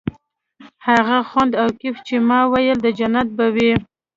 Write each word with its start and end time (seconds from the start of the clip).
هغه 0.87 1.17
خوند 1.29 1.51
او 1.61 1.67
کيف 1.79 1.97
چې 2.07 2.15
ما 2.29 2.39
ويل 2.51 2.77
د 2.81 2.87
جنت 2.99 3.27
به 3.37 3.45
وي. 3.55 3.71